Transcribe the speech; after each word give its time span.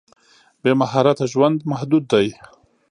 بې 0.61 0.71
مهارت 0.81 1.19
ژوند 1.31 1.57
محدود 1.71 2.03
دی. 2.13 2.27